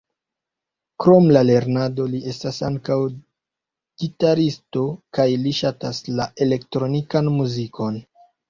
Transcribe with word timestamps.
Krom 1.03 1.27
la 1.35 1.43
lernado 1.49 2.07
li 2.13 2.21
estas 2.31 2.57
ankaŭ 2.71 2.97
gitaristo 4.05 4.87
kaj 5.19 5.29
li 5.45 5.55
ŝatas 5.61 6.03
la 6.17 6.29
elektronikan 6.47 7.35
muzikon. 7.39 8.05